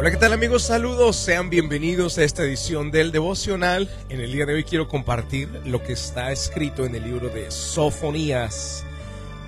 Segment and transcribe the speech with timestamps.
[0.00, 0.62] Hola, ¿qué tal amigos?
[0.62, 3.86] Saludos, sean bienvenidos a esta edición del devocional.
[4.08, 7.50] En el día de hoy quiero compartir lo que está escrito en el libro de
[7.50, 8.86] Sofonías,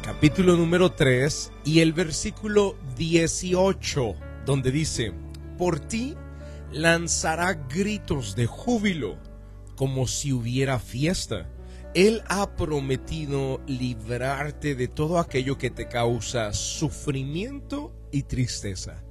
[0.05, 4.15] capítulo número 3 y el versículo 18,
[4.45, 5.15] donde dice,
[5.57, 6.17] por ti
[6.71, 9.17] lanzará gritos de júbilo
[9.75, 11.49] como si hubiera fiesta.
[11.95, 19.03] Él ha prometido librarte de todo aquello que te causa sufrimiento y tristeza.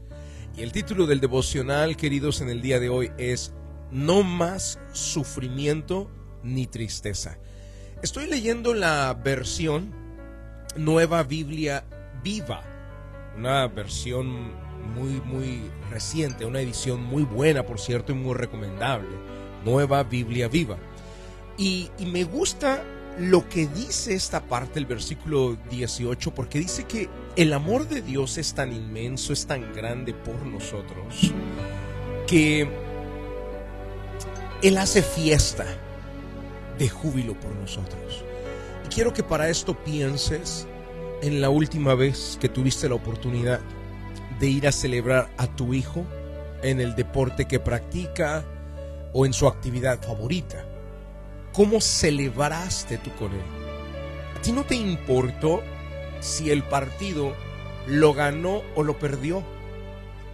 [0.56, 3.54] Y el título del devocional, queridos, en el día de hoy es
[3.90, 6.12] No más sufrimiento
[6.44, 7.38] ni tristeza.
[8.04, 9.94] Estoy leyendo la versión
[10.76, 11.86] Nueva Biblia
[12.22, 12.64] Viva,
[13.38, 14.52] una versión
[14.94, 19.10] muy, muy reciente, una edición muy buena, por cierto, y muy recomendable.
[19.64, 20.78] Nueva Biblia Viva.
[21.58, 22.84] Y, y me gusta
[23.20, 28.38] lo que dice esta parte, el versículo 18, porque dice que el amor de Dios
[28.38, 31.34] es tan inmenso, es tan grande por nosotros,
[32.28, 32.70] que
[34.62, 35.66] Él hace fiesta
[36.78, 38.24] de júbilo por nosotros.
[38.86, 40.68] Y quiero que para esto pienses
[41.22, 43.60] en la última vez que tuviste la oportunidad
[44.40, 46.06] de ir a celebrar a tu hijo
[46.64, 48.44] en el deporte que practica
[49.14, 50.66] o en su actividad favorita.
[51.54, 53.44] ¿Cómo celebraste tú con él?
[54.38, 55.62] ¿A ti no te importó
[56.22, 57.36] si el partido
[57.88, 59.44] lo ganó o lo perdió?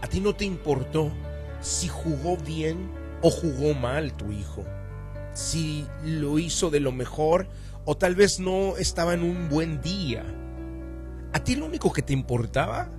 [0.02, 1.12] ¿A ti no te importó
[1.60, 2.92] si jugó bien
[3.24, 4.64] o jugó mal tu hijo?
[5.34, 7.48] Si lo hizo de lo mejor
[7.86, 10.24] o tal vez no estaba en un buen día.
[11.34, 12.92] A ti lo único que te importaba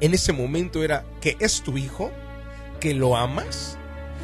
[0.00, 2.12] en ese momento era que es tu hijo,
[2.78, 3.78] que lo amas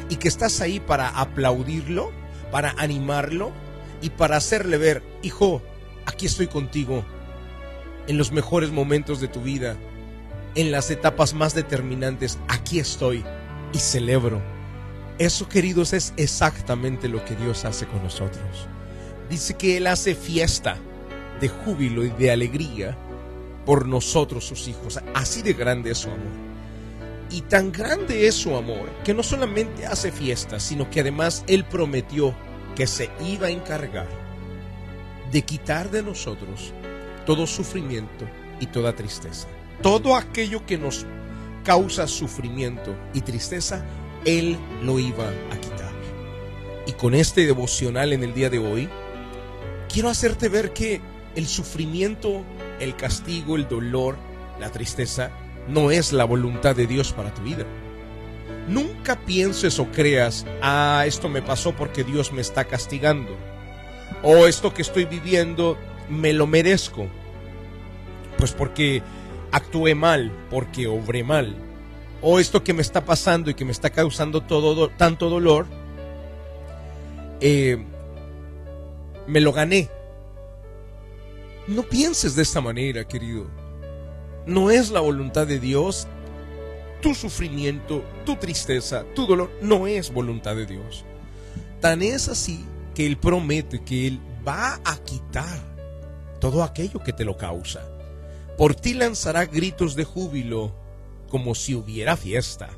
[0.09, 2.18] y que estás ahí para aplaudirlo
[2.51, 3.51] para animarlo
[4.01, 5.61] y para hacerle ver, hijo,
[6.05, 7.03] aquí estoy contigo,
[8.07, 9.77] en los mejores momentos de tu vida,
[10.55, 13.23] en las etapas más determinantes, aquí estoy
[13.71, 14.41] y celebro.
[15.19, 18.67] Eso, queridos, es exactamente lo que Dios hace con nosotros.
[19.29, 20.77] Dice que Él hace fiesta
[21.39, 22.97] de júbilo y de alegría
[23.65, 24.99] por nosotros, sus hijos.
[25.13, 26.49] Así de grande es su amor.
[27.29, 31.63] Y tan grande es su amor que no solamente hace fiesta, sino que además Él
[31.63, 32.33] prometió
[32.75, 34.07] que se iba a encargar
[35.31, 36.73] de quitar de nosotros
[37.25, 38.25] todo sufrimiento
[38.59, 39.47] y toda tristeza.
[39.81, 41.05] Todo aquello que nos
[41.63, 43.85] causa sufrimiento y tristeza,
[44.25, 45.91] Él lo iba a quitar.
[46.87, 48.89] Y con este devocional en el día de hoy,
[49.91, 51.01] quiero hacerte ver que
[51.35, 52.43] el sufrimiento,
[52.79, 54.17] el castigo, el dolor,
[54.59, 55.31] la tristeza,
[55.67, 57.65] no es la voluntad de Dios para tu vida.
[58.69, 63.35] Nunca pienses o creas, ah, esto me pasó porque Dios me está castigando.
[64.21, 67.07] O esto que estoy viviendo me lo merezco.
[68.37, 69.01] Pues porque
[69.51, 71.55] actué mal, porque obré mal.
[72.21, 75.65] O esto que me está pasando y que me está causando todo, tanto dolor,
[77.41, 77.83] eh,
[79.25, 79.89] me lo gané.
[81.67, 83.47] No pienses de esta manera, querido
[84.49, 86.07] no es la voluntad de Dios,
[87.01, 91.05] tu sufrimiento, tu tristeza, tu dolor, no es voluntad de Dios.
[91.79, 95.59] Tan es así que Él promete que Él va a quitar
[96.39, 97.81] todo aquello que te lo causa.
[98.57, 100.75] Por ti lanzará gritos de júbilo
[101.29, 102.69] como si hubiera fiesta.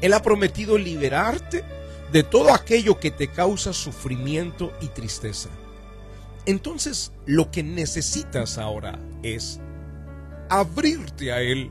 [0.00, 1.64] Él ha prometido liberarte
[2.12, 5.50] de todo aquello que te causa sufrimiento y tristeza.
[6.46, 9.60] Entonces, lo que necesitas ahora es
[10.48, 11.70] abrirte a Él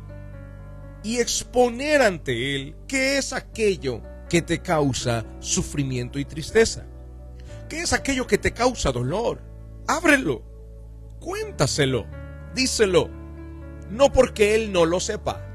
[1.08, 6.86] y exponer ante Él qué es aquello que te causa sufrimiento y tristeza.
[7.70, 9.42] ¿Qué es aquello que te causa dolor?
[9.88, 10.44] Ábrelo,
[11.22, 12.06] cuéntaselo,
[12.54, 13.10] díselo.
[13.90, 15.48] No porque Él no lo sepa,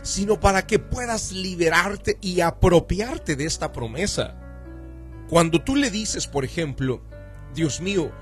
[0.00, 4.40] sino para que puedas liberarte y apropiarte de esta promesa.
[5.28, 7.02] Cuando tú le dices, por ejemplo,
[7.54, 8.12] Dios mío,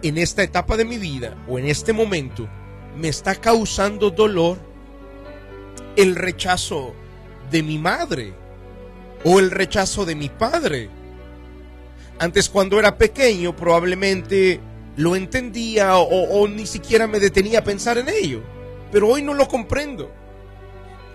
[0.00, 2.48] en esta etapa de mi vida o en este momento,
[2.96, 4.72] me está causando dolor
[5.96, 6.94] el rechazo
[7.50, 8.34] de mi madre
[9.24, 10.90] o el rechazo de mi padre.
[12.18, 14.60] Antes cuando era pequeño probablemente
[14.96, 18.42] lo entendía o, ni siquiera me detenía a pensar en ello,
[18.92, 20.10] pero hoy no lo comprendo.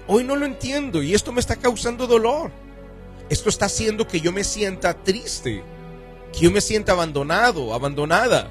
[0.08, 2.52] Hoy no lo entiendo y esto me está causando dolor.
[3.30, 5.62] Esto está haciendo que yo me sienta triste,
[6.34, 8.50] que yo me sienta abandonado, abandonada.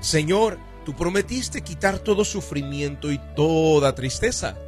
[0.00, 4.58] Señor, Tú prometiste quitar todo sufrimiento y toda tristeza.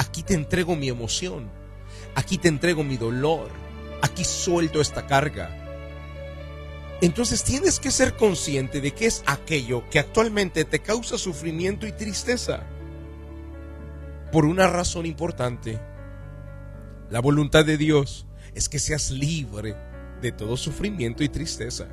[0.00, 1.50] Aquí te entrego mi emoción.
[2.14, 3.50] Aquí te entrego mi dolor.
[4.00, 5.54] Aquí suelto esta carga.
[7.02, 11.92] Entonces tienes que ser consciente de que es aquello que actualmente te causa sufrimiento y
[11.92, 12.62] tristeza.
[14.32, 15.78] Por una razón importante.
[17.10, 19.76] La voluntad de Dios es que seas libre
[20.22, 21.88] de todo sufrimiento y tristeza.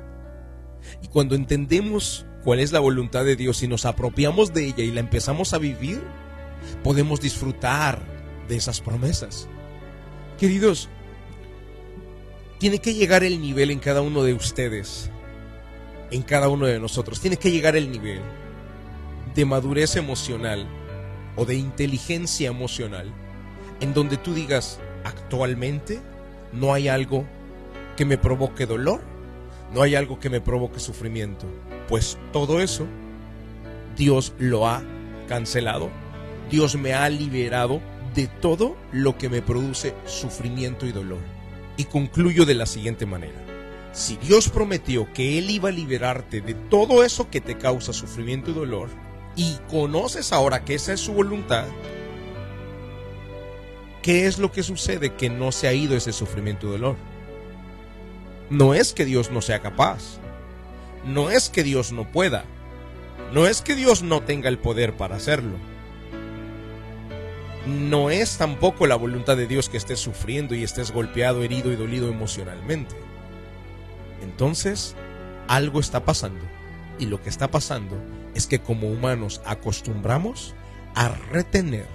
[1.02, 4.92] Y cuando entendemos cuál es la voluntad de Dios y nos apropiamos de ella y
[4.92, 6.02] la empezamos a vivir,
[6.82, 8.00] podemos disfrutar
[8.48, 9.48] de esas promesas.
[10.38, 10.88] Queridos,
[12.58, 15.10] tiene que llegar el nivel en cada uno de ustedes,
[16.10, 18.20] en cada uno de nosotros, tiene que llegar el nivel
[19.34, 20.66] de madurez emocional
[21.36, 23.12] o de inteligencia emocional
[23.80, 26.00] en donde tú digas, actualmente
[26.52, 27.24] no hay algo
[27.96, 29.00] que me provoque dolor,
[29.72, 31.46] no hay algo que me provoque sufrimiento,
[31.88, 32.86] pues todo eso
[33.96, 34.82] Dios lo ha
[35.28, 35.90] cancelado,
[36.50, 37.80] Dios me ha liberado
[38.14, 41.20] de todo lo que me produce sufrimiento y dolor.
[41.76, 43.44] Y concluyo de la siguiente manera.
[43.92, 48.50] Si Dios prometió que Él iba a liberarte de todo eso que te causa sufrimiento
[48.50, 48.88] y dolor,
[49.36, 51.64] y conoces ahora que esa es su voluntad,
[54.02, 56.96] ¿qué es lo que sucede que no se ha ido ese sufrimiento y dolor?
[58.50, 60.18] No es que Dios no sea capaz,
[61.04, 62.44] no es que Dios no pueda,
[63.32, 65.56] no es que Dios no tenga el poder para hacerlo.
[67.68, 71.76] No es tampoco la voluntad de Dios que estés sufriendo y estés golpeado, herido y
[71.76, 72.96] dolido emocionalmente.
[74.22, 74.96] Entonces,
[75.48, 76.40] algo está pasando.
[76.98, 77.96] Y lo que está pasando
[78.34, 80.54] es que como humanos acostumbramos
[80.94, 81.86] a retener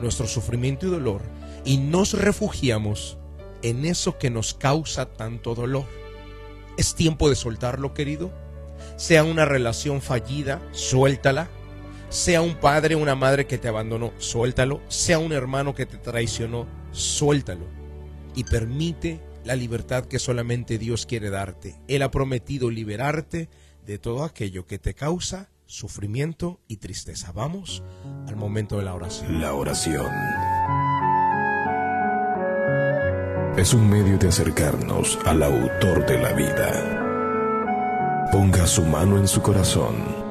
[0.00, 1.20] nuestro sufrimiento y dolor
[1.64, 3.18] y nos refugiamos
[3.62, 5.84] en eso que nos causa tanto dolor.
[6.78, 8.32] Es tiempo de soltarlo, querido.
[8.96, 11.50] Sea una relación fallida, suéltala.
[12.08, 14.80] Sea un padre o una madre que te abandonó, suéltalo.
[14.88, 17.66] Sea un hermano que te traicionó, suéltalo.
[18.34, 21.76] Y permite la libertad que solamente Dios quiere darte.
[21.88, 23.48] Él ha prometido liberarte
[23.86, 27.32] de todo aquello que te causa sufrimiento y tristeza.
[27.32, 27.82] Vamos
[28.26, 29.40] al momento de la oración.
[29.40, 30.10] La oración
[33.56, 36.94] es un medio de acercarnos al autor de la vida.
[38.32, 40.27] Ponga su mano en su corazón.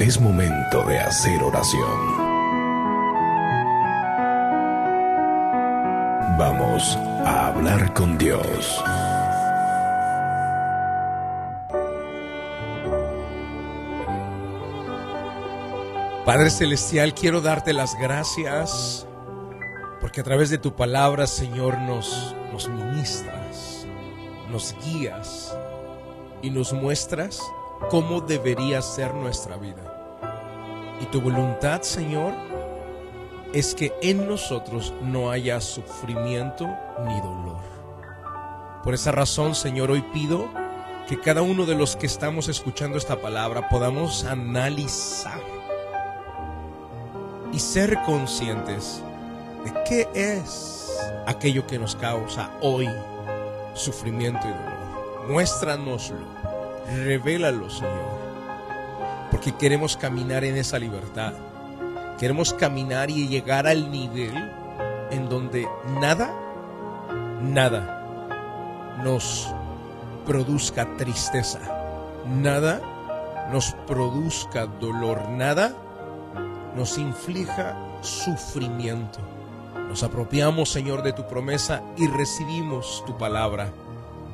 [0.00, 2.16] Es momento de hacer oración.
[6.38, 8.82] Vamos a hablar con Dios.
[16.24, 19.06] Padre Celestial, quiero darte las gracias
[20.00, 22.34] porque a través de tu palabra, Señor, nos,
[22.70, 23.86] ministras,
[24.50, 25.54] nos guías
[26.40, 27.38] y nos muestras
[27.90, 29.89] cómo debería ser nuestra vida.
[31.00, 32.34] Y tu voluntad, Señor,
[33.52, 36.68] es que en nosotros no haya sufrimiento
[37.04, 37.60] ni dolor.
[38.84, 40.48] Por esa razón, Señor, hoy pido
[41.08, 45.40] que cada uno de los que estamos escuchando esta palabra podamos analizar
[47.52, 49.02] y ser conscientes
[49.64, 50.96] de qué es
[51.26, 52.88] aquello que nos causa hoy
[53.74, 55.28] sufrimiento y dolor.
[55.28, 56.16] Muéstranoslo,
[57.04, 58.19] revélalo, Señor,
[59.40, 61.32] porque queremos caminar en esa libertad
[62.18, 64.34] Queremos caminar y llegar al nivel
[65.10, 65.66] en donde
[65.98, 66.30] nada,
[67.40, 69.48] nada nos
[70.26, 71.60] produzca tristeza,
[72.26, 72.82] nada
[73.50, 75.74] nos produzca dolor, nada
[76.76, 79.20] nos inflija sufrimiento.
[79.88, 83.72] Nos apropiamos, Señor, de tu promesa y recibimos tu palabra,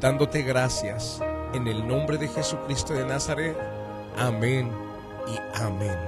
[0.00, 1.20] dándote gracias
[1.54, 3.56] en el nombre de Jesucristo de Nazaret.
[4.18, 4.86] Amén
[5.26, 5.98] y amén.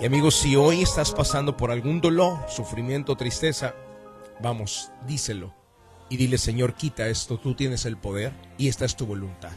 [0.00, 3.74] Y amigos, si hoy estás pasando por algún dolor, sufrimiento, tristeza,
[4.40, 5.54] vamos, díselo.
[6.10, 9.52] Y dile, Señor, quita esto, tú tienes el poder y esta es tu voluntad.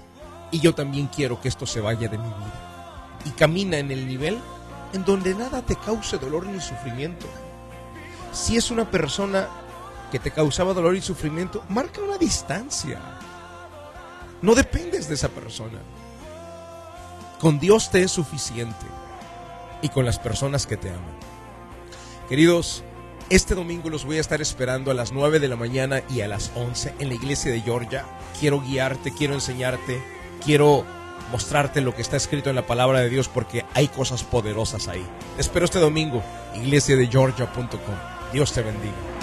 [0.52, 3.18] Y yo también quiero que esto se vaya de mi vida.
[3.26, 4.38] Y camina en el nivel
[4.94, 7.26] en donde nada te cause dolor ni sufrimiento.
[8.32, 9.48] Si es una persona
[10.12, 13.00] que te causaba dolor y sufrimiento, marca una distancia.
[14.42, 15.80] No dependes de esa persona.
[17.40, 18.86] Con Dios te es suficiente
[19.82, 21.18] y con las personas que te aman.
[22.28, 22.84] Queridos,
[23.30, 26.28] este domingo los voy a estar esperando a las 9 de la mañana y a
[26.28, 28.06] las 11 en la iglesia de Georgia.
[28.40, 30.02] Quiero guiarte, quiero enseñarte,
[30.44, 30.84] quiero
[31.32, 35.06] mostrarte lo que está escrito en la palabra de Dios porque hay cosas poderosas ahí.
[35.38, 36.24] espero este domingo,
[36.56, 37.96] iglesiadegeorgia.com.
[38.34, 39.17] Dios te bendiga.